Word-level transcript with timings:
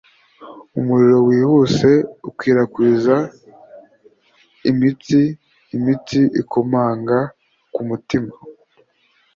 Umuriro 0.79 1.17
wihuse 1.27 1.89
ukwirakwiza 2.29 3.15
imitsi 4.69 5.21
imitsi 5.75 6.19
ikomanga 6.41 7.17
ku 7.73 7.81
mutima 7.87 8.31